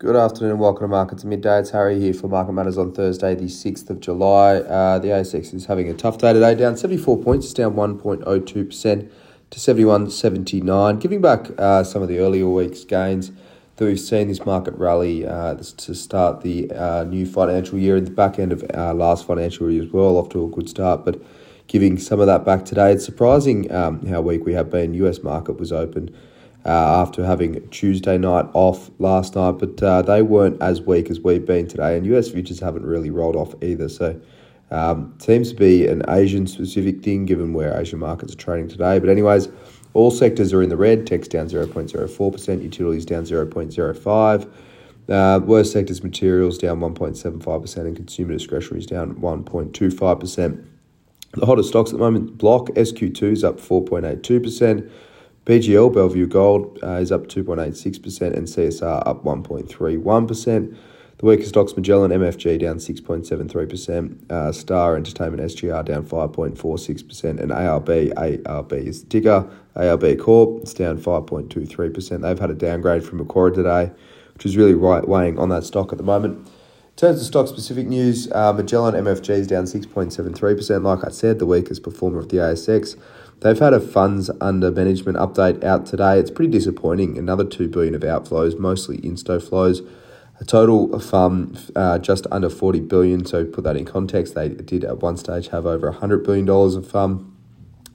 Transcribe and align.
Good 0.00 0.14
afternoon 0.14 0.52
and 0.52 0.60
welcome 0.60 0.84
to 0.84 0.88
Markets 0.88 1.24
Midday. 1.24 1.58
It's 1.58 1.70
Harry 1.70 1.98
here 1.98 2.14
for 2.14 2.28
Market 2.28 2.52
Matters 2.52 2.78
on 2.78 2.92
Thursday, 2.92 3.34
the 3.34 3.46
6th 3.46 3.90
of 3.90 3.98
July. 3.98 4.58
Uh, 4.58 5.00
the 5.00 5.08
ASX 5.08 5.52
is 5.52 5.66
having 5.66 5.88
a 5.90 5.92
tough 5.92 6.18
day 6.18 6.32
today, 6.32 6.54
down 6.54 6.76
74 6.76 7.20
points, 7.20 7.46
it's 7.46 7.52
down 7.52 7.74
1.02% 7.74 9.10
to 9.50 9.58
71.79, 9.58 11.00
giving 11.00 11.20
back 11.20 11.50
uh, 11.58 11.82
some 11.82 12.00
of 12.00 12.06
the 12.06 12.20
earlier 12.20 12.48
week's 12.48 12.84
gains 12.84 13.32
that 13.74 13.86
we've 13.86 13.98
seen 13.98 14.28
this 14.28 14.46
market 14.46 14.72
rally 14.74 15.26
uh, 15.26 15.56
to 15.56 15.94
start 15.96 16.42
the 16.42 16.70
uh, 16.70 17.02
new 17.02 17.26
financial 17.26 17.76
year 17.76 17.96
in 17.96 18.04
the 18.04 18.12
back 18.12 18.38
end 18.38 18.52
of 18.52 18.64
our 18.74 18.94
last 18.94 19.26
financial 19.26 19.68
year 19.68 19.82
as 19.82 19.90
well, 19.90 20.16
off 20.16 20.28
to 20.28 20.44
a 20.44 20.48
good 20.48 20.68
start, 20.68 21.04
but 21.04 21.20
giving 21.66 21.98
some 21.98 22.20
of 22.20 22.28
that 22.28 22.44
back 22.44 22.64
today. 22.64 22.92
It's 22.92 23.04
surprising 23.04 23.68
um, 23.72 24.06
how 24.06 24.20
weak 24.20 24.44
we 24.44 24.52
have 24.52 24.70
been. 24.70 24.94
US 24.94 25.24
market 25.24 25.58
was 25.58 25.72
open 25.72 26.14
uh, 26.68 27.00
after 27.00 27.24
having 27.24 27.66
Tuesday 27.70 28.18
night 28.18 28.44
off 28.52 28.90
last 28.98 29.34
night, 29.34 29.52
but 29.52 29.82
uh, 29.82 30.02
they 30.02 30.20
weren't 30.20 30.60
as 30.60 30.82
weak 30.82 31.08
as 31.08 31.18
we've 31.18 31.46
been 31.46 31.66
today, 31.66 31.96
and 31.96 32.04
US 32.14 32.28
futures 32.28 32.60
haven't 32.60 32.84
really 32.84 33.08
rolled 33.08 33.36
off 33.36 33.54
either. 33.62 33.88
So, 33.88 34.20
um, 34.70 35.14
seems 35.18 35.48
to 35.48 35.56
be 35.56 35.86
an 35.86 36.02
Asian 36.10 36.46
specific 36.46 37.02
thing 37.02 37.24
given 37.24 37.54
where 37.54 37.80
Asian 37.80 37.98
markets 37.98 38.34
are 38.34 38.36
trading 38.36 38.68
today. 38.68 38.98
But, 38.98 39.08
anyways, 39.08 39.48
all 39.94 40.10
sectors 40.10 40.52
are 40.52 40.62
in 40.62 40.68
the 40.68 40.76
red. 40.76 41.06
Tech's 41.06 41.26
down 41.26 41.48
0.04%, 41.48 42.62
utilities 42.62 43.06
down 43.06 43.24
0.05%. 43.24 44.52
Uh, 45.08 45.40
worst 45.42 45.72
sectors, 45.72 46.04
materials 46.04 46.58
down 46.58 46.80
1.75%, 46.80 47.76
and 47.78 47.96
consumer 47.96 48.34
discretionary 48.34 48.80
is 48.80 48.86
down 48.86 49.14
1.25%. 49.14 50.66
The 51.32 51.46
hottest 51.46 51.70
stocks 51.70 51.90
at 51.90 51.94
the 51.94 52.04
moment, 52.04 52.36
Block 52.36 52.66
SQ2 52.68 53.22
is 53.22 53.42
up 53.42 53.58
4.82%. 53.58 54.90
BGL, 55.48 55.94
Bellevue 55.94 56.26
Gold, 56.26 56.78
uh, 56.82 56.96
is 56.96 57.10
up 57.10 57.26
2.86% 57.26 58.36
and 58.36 58.46
CSR 58.46 59.02
up 59.06 59.24
1.31%. 59.24 60.76
The 61.16 61.24
weakest 61.24 61.48
stocks, 61.48 61.74
Magellan 61.74 62.10
MFG 62.10 62.60
down 62.60 62.76
6.73%, 62.76 64.30
uh, 64.30 64.52
Star 64.52 64.94
Entertainment 64.94 65.42
SGR 65.42 65.86
down 65.86 66.04
5.46%, 66.04 67.40
and 67.40 67.50
ARB, 67.50 68.12
ARB 68.12 68.72
is 68.72 69.04
ticker, 69.04 69.48
ARB 69.74 70.20
Corp, 70.20 70.60
it's 70.60 70.74
down 70.74 70.98
5.23%. 70.98 72.20
They've 72.20 72.38
had 72.38 72.50
a 72.50 72.54
downgrade 72.54 73.02
from 73.02 73.16
Macquarie 73.16 73.54
today, 73.54 73.90
which 74.34 74.44
is 74.44 74.54
really 74.54 74.74
right 74.74 75.08
weighing 75.08 75.38
on 75.38 75.48
that 75.48 75.64
stock 75.64 75.92
at 75.92 75.98
the 75.98 76.04
moment. 76.04 76.46
In 76.46 76.96
terms 76.96 77.20
of 77.20 77.26
stock 77.26 77.48
specific 77.48 77.86
news, 77.86 78.30
uh, 78.32 78.52
Magellan 78.52 78.94
MFG 78.94 79.30
is 79.30 79.46
down 79.46 79.64
6.73%. 79.64 80.82
Like 80.82 81.06
I 81.06 81.10
said, 81.10 81.38
the 81.38 81.46
weakest 81.46 81.82
performer 81.82 82.18
of 82.18 82.28
the 82.28 82.36
ASX. 82.36 82.96
They've 83.40 83.58
had 83.58 83.72
a 83.72 83.80
funds 83.80 84.30
under 84.40 84.70
management 84.70 85.16
update 85.16 85.62
out 85.62 85.86
today. 85.86 86.18
It's 86.18 86.30
pretty 86.30 86.50
disappointing. 86.50 87.16
Another 87.16 87.44
two 87.44 87.68
billion 87.68 87.94
of 87.94 88.02
outflows, 88.02 88.58
mostly 88.58 88.98
insto 88.98 89.40
flows. 89.40 89.82
A 90.40 90.44
total 90.44 90.92
of 90.94 91.12
um, 91.14 91.56
uh, 91.76 91.98
just 91.98 92.26
under 92.30 92.50
40 92.50 92.80
billion. 92.80 93.24
So 93.24 93.44
put 93.44 93.64
that 93.64 93.76
in 93.76 93.84
context, 93.84 94.34
they 94.34 94.48
did 94.48 94.84
at 94.84 94.98
one 94.98 95.16
stage 95.16 95.48
have 95.48 95.66
over 95.66 95.90
100 95.90 96.24
billion 96.24 96.46
dollars 96.46 96.74
of 96.74 96.94
um, 96.94 97.36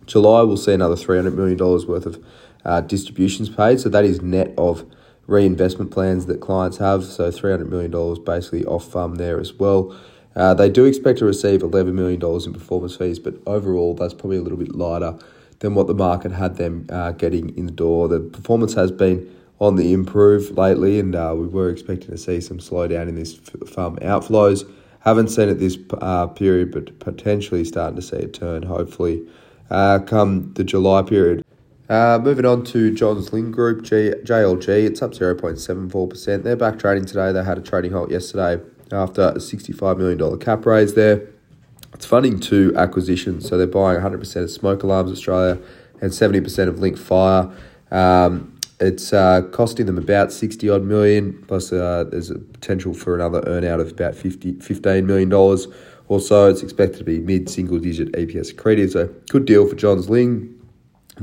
July 0.06 0.42
we'll 0.42 0.58
see 0.58 0.74
another 0.74 0.96
300 0.96 1.34
million 1.36 1.58
dollars 1.58 1.86
worth 1.86 2.06
of 2.06 2.24
uh, 2.66 2.82
distributions 2.82 3.50
paid. 3.50 3.80
So 3.80 3.90
that 3.90 4.06
is 4.06 4.22
net 4.22 4.54
of 4.58 4.86
reinvestment 5.28 5.92
plans 5.92 6.26
that 6.26 6.42
clients 6.42 6.78
have. 6.78 7.04
So 7.04 7.32
300 7.32 7.70
million 7.70 7.92
dollars 7.92 8.20
basically 8.20 8.66
off 8.66 8.96
um, 8.96 9.16
there 9.16 9.40
as 9.40 9.54
well. 9.54 9.98
Uh, 10.36 10.54
they 10.54 10.70
do 10.70 10.86
expect 10.86 11.20
to 11.20 11.26
receive 11.26 11.62
$11 11.62 11.94
million 11.94 12.22
in 12.22 12.54
performance 12.54 12.96
fees, 12.96 13.20
but 13.20 13.36
overall, 13.46 13.94
that's 13.94 14.14
probably 14.14 14.38
a 14.38 14.42
little 14.42 14.58
bit 14.58 14.74
lighter 14.74 15.18
than 15.60 15.76
what 15.76 15.88
the 15.88 15.94
market 15.94 16.32
had 16.32 16.56
them 16.56 16.88
uh, 16.90 17.12
getting 17.12 17.56
in 17.58 17.66
the 17.66 17.72
door. 17.72 18.08
The 18.08 18.20
performance 18.20 18.74
has 18.74 18.92
been 18.92 19.34
on 19.60 19.76
the 19.76 19.94
improve 19.94 20.52
lately, 20.58 21.00
and 21.00 21.16
uh, 21.16 21.34
we 21.36 21.48
were 21.48 21.70
expecting 21.70 22.10
to 22.10 22.18
see 22.18 22.42
some 22.42 22.58
slowdown 22.58 23.08
in 23.08 23.16
this 23.16 23.36
farm 23.36 23.98
outflows. 23.98 24.70
Haven't 25.02 25.30
seen 25.30 25.50
it 25.50 25.56
this 25.56 25.78
uh, 26.02 26.28
period, 26.28 26.72
but 26.72 26.98
potentially 27.00 27.64
starting 27.64 27.96
to 27.96 28.02
see 28.02 28.18
a 28.18 28.28
turn, 28.28 28.64
hopefully, 28.64 29.26
uh, 29.70 30.00
come 30.00 30.54
the 30.54 30.64
July 30.64 31.04
period. 31.04 31.46
Uh, 31.90 32.18
moving 32.22 32.46
on 32.46 32.64
to 32.64 32.94
Johns 32.94 33.30
Lyng 33.30 33.52
Group, 33.52 33.84
G- 33.84 34.14
JLG, 34.24 34.68
it's 34.68 35.02
up 35.02 35.12
0.74%. 35.12 36.44
They're 36.44 36.56
back 36.56 36.80
trading 36.80 37.06
today. 37.06 37.32
They 37.32 37.44
had 37.44 37.58
a 37.58 37.62
trading 37.62 37.92
halt 37.92 38.10
yesterday 38.10 38.64
after 38.92 39.30
a 39.30 39.36
$65 39.36 39.98
million 39.98 40.40
cap 40.40 40.66
raise 40.66 40.94
there. 40.94 41.28
It's 41.94 42.06
funding 42.06 42.40
two 42.40 42.74
acquisitions, 42.76 43.48
so 43.48 43.58
they're 43.58 43.68
buying 43.68 44.00
100% 44.00 44.36
of 44.44 44.50
Smoke 44.50 44.84
Alarms 44.84 45.12
Australia 45.12 45.60
and 46.02 46.12
70% 46.12 46.68
of 46.68 46.80
Link 46.80 46.98
Fire. 46.98 47.52
Um, 47.92 48.60
it's 48.80 49.14
uh, 49.14 49.44
costing 49.52 49.86
them 49.86 49.98
about 49.98 50.32
60 50.32 50.70
odd 50.70 50.84
million, 50.84 51.42
plus 51.48 51.72
uh, 51.72 52.06
there's 52.10 52.32
a 52.32 52.40
potential 52.40 52.94
for 52.94 53.16
another 53.16 53.42
earnout 53.42 53.80
of 53.80 53.92
about 53.92 54.16
50, 54.16 54.54
$15 54.54 55.06
million. 55.06 55.32
Also, 56.10 56.50
it's 56.50 56.64
expected 56.64 56.98
to 56.98 57.04
be 57.04 57.20
mid 57.20 57.50
single 57.50 57.80
digit 57.80 58.12
EPS 58.14 58.54
accretive, 58.54 58.92
so 58.92 59.08
good 59.30 59.46
deal 59.46 59.68
for 59.68 59.76
Johns 59.76 60.08
Lyng. 60.08 60.54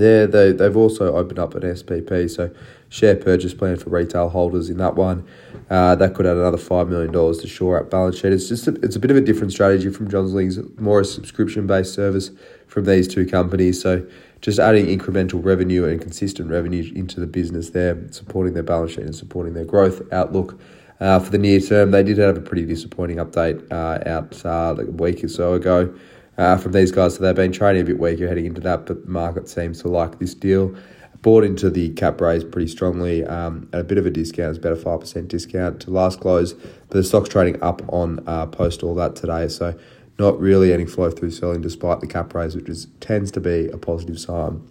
There, 0.00 0.26
they, 0.26 0.52
they've 0.52 0.76
also 0.78 1.14
opened 1.14 1.38
up 1.38 1.54
an 1.54 1.60
SPP, 1.60 2.30
so 2.30 2.50
share 2.88 3.16
purchase 3.16 3.52
plan 3.52 3.76
for 3.76 3.90
retail 3.90 4.30
holders 4.30 4.70
in 4.70 4.78
that 4.78 4.96
one. 4.96 5.26
Uh, 5.68 5.94
that 5.94 6.14
could 6.14 6.24
add 6.24 6.38
another 6.38 6.56
$5 6.56 6.88
million 6.88 7.12
to 7.12 7.46
shore 7.46 7.78
up 7.78 7.90
balance 7.90 8.16
sheet. 8.16 8.32
It's 8.32 8.48
just 8.48 8.66
a, 8.66 8.70
it's 8.76 8.96
a 8.96 8.98
bit 8.98 9.10
of 9.10 9.18
a 9.18 9.20
different 9.20 9.52
strategy 9.52 9.90
from 9.90 10.08
Johns 10.08 10.32
Lyng's, 10.32 10.58
more 10.78 11.00
a 11.00 11.04
subscription 11.04 11.66
based 11.66 11.92
service 11.92 12.30
from 12.66 12.86
these 12.86 13.08
two 13.08 13.26
companies. 13.26 13.82
So 13.82 14.06
just 14.40 14.58
adding 14.58 14.86
incremental 14.86 15.44
revenue 15.44 15.84
and 15.84 16.00
consistent 16.00 16.48
revenue 16.48 16.90
into 16.94 17.20
the 17.20 17.26
business 17.26 17.68
there, 17.68 18.10
supporting 18.10 18.54
their 18.54 18.62
balance 18.62 18.92
sheet 18.92 19.04
and 19.04 19.14
supporting 19.14 19.52
their 19.52 19.66
growth 19.66 20.00
outlook. 20.14 20.58
Uh, 20.98 21.18
for 21.20 21.30
the 21.30 21.38
near 21.38 21.60
term, 21.60 21.90
they 21.90 22.02
did 22.02 22.16
have 22.16 22.38
a 22.38 22.40
pretty 22.40 22.64
disappointing 22.64 23.18
update 23.18 23.70
uh, 23.70 24.08
out 24.08 24.44
uh, 24.46 24.72
like 24.72 24.88
a 24.88 24.92
week 24.92 25.22
or 25.22 25.28
so 25.28 25.52
ago 25.52 25.94
uh, 26.40 26.56
from 26.56 26.72
these 26.72 26.90
guys. 26.90 27.16
So 27.16 27.22
they've 27.22 27.34
been 27.34 27.52
trading 27.52 27.82
a 27.82 27.84
bit 27.84 27.98
weaker 27.98 28.26
heading 28.26 28.46
into 28.46 28.62
that, 28.62 28.86
but 28.86 29.04
the 29.04 29.10
market 29.10 29.48
seems 29.48 29.82
to 29.82 29.88
like 29.88 30.18
this 30.18 30.34
deal. 30.34 30.74
Bought 31.20 31.44
into 31.44 31.68
the 31.68 31.90
cap 31.90 32.18
raise 32.18 32.44
pretty 32.44 32.68
strongly 32.68 33.24
um, 33.26 33.68
at 33.74 33.80
a 33.80 33.84
bit 33.84 33.98
of 33.98 34.06
a 34.06 34.10
discount. 34.10 34.56
It's 34.56 34.58
about 34.58 34.72
a 34.72 34.76
5% 34.76 35.28
discount 35.28 35.80
to 35.82 35.90
last 35.90 36.20
close, 36.20 36.54
but 36.54 36.90
the 36.92 37.04
stock's 37.04 37.28
trading 37.28 37.62
up 37.62 37.82
on 37.92 38.24
uh, 38.26 38.46
post 38.46 38.82
all 38.82 38.94
that 38.94 39.16
today. 39.16 39.48
So 39.48 39.78
not 40.18 40.40
really 40.40 40.72
any 40.72 40.86
flow 40.86 41.10
through 41.10 41.32
selling 41.32 41.60
despite 41.60 42.00
the 42.00 42.06
cap 42.06 42.34
raise, 42.34 42.56
which 42.56 42.70
is, 42.70 42.86
tends 43.00 43.30
to 43.32 43.40
be 43.40 43.68
a 43.68 43.76
positive 43.76 44.18
sign. 44.18 44.66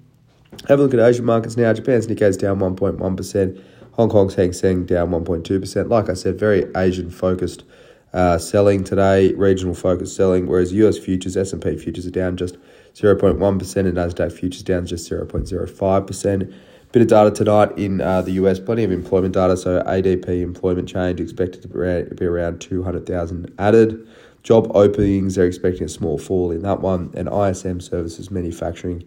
Have 0.67 0.79
a 0.79 0.83
look 0.83 0.95
at 0.95 0.99
Asian 0.99 1.25
markets 1.25 1.55
now. 1.55 1.71
Japan's 1.71 2.07
Nikkei's 2.07 2.35
down 2.35 2.59
1.1%. 2.59 3.63
Hong 3.91 4.09
Kong's 4.09 4.33
Hang 4.33 4.53
Seng 4.53 4.85
down 4.85 5.11
1.2%. 5.11 5.89
Like 5.89 6.09
I 6.09 6.13
said, 6.13 6.39
very 6.39 6.65
Asian 6.75 7.11
focused 7.11 7.63
uh, 8.13 8.37
selling 8.37 8.83
today, 8.83 9.33
regional 9.33 9.75
focus 9.75 10.15
selling, 10.15 10.47
whereas 10.47 10.73
US 10.73 10.97
futures, 10.97 11.37
S&P 11.37 11.77
futures 11.77 12.07
are 12.07 12.11
down 12.11 12.37
just 12.37 12.57
0.1% 12.95 13.77
and 13.77 13.97
Nasdaq 13.97 14.31
futures 14.31 14.63
down 14.63 14.85
just 14.85 15.09
0.05%. 15.09 16.53
Bit 16.91 17.03
of 17.03 17.07
data 17.07 17.29
tonight 17.29 17.77
in 17.77 18.01
uh, 18.01 18.23
the 18.23 18.31
US, 18.31 18.59
plenty 18.59 18.83
of 18.83 18.91
employment 18.91 19.35
data. 19.35 19.55
So 19.55 19.83
ADP 19.83 20.41
employment 20.41 20.89
change 20.89 21.19
expected 21.19 21.61
to 21.61 21.67
be 21.67 22.25
around 22.25 22.61
200,000 22.61 23.53
added. 23.59 24.07
Job 24.41 24.71
openings, 24.73 25.35
they're 25.35 25.45
expecting 25.45 25.83
a 25.83 25.89
small 25.89 26.17
fall 26.17 26.49
in 26.49 26.63
that 26.63 26.81
one. 26.81 27.11
And 27.15 27.29
ISM 27.29 27.79
services 27.79 28.31
manufacturing 28.31 29.03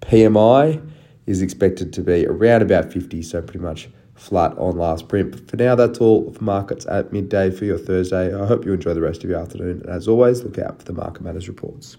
PMI 0.00 0.80
is 1.26 1.42
expected 1.42 1.92
to 1.94 2.02
be 2.02 2.26
around 2.26 2.62
about 2.62 2.92
50, 2.92 3.22
so 3.22 3.42
pretty 3.42 3.58
much 3.58 3.88
flat 4.14 4.56
on 4.58 4.76
last 4.76 5.08
print. 5.08 5.32
But 5.32 5.50
for 5.50 5.56
now, 5.56 5.74
that's 5.74 5.98
all 5.98 6.32
for 6.32 6.44
markets 6.44 6.86
at 6.86 7.12
midday 7.12 7.50
for 7.50 7.64
your 7.64 7.78
Thursday. 7.78 8.34
I 8.34 8.46
hope 8.46 8.64
you 8.64 8.72
enjoy 8.72 8.94
the 8.94 9.00
rest 9.00 9.24
of 9.24 9.30
your 9.30 9.38
afternoon. 9.38 9.82
And 9.82 9.90
as 9.90 10.08
always, 10.08 10.42
look 10.42 10.58
out 10.58 10.78
for 10.78 10.84
the 10.84 10.92
Market 10.92 11.22
Matters 11.22 11.48
reports. 11.48 11.96